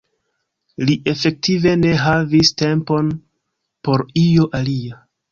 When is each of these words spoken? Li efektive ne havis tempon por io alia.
Li 0.89 0.93
efektive 1.11 1.73
ne 1.81 1.91
havis 2.03 2.51
tempon 2.61 3.11
por 3.89 4.03
io 4.23 4.49
alia. 4.61 4.99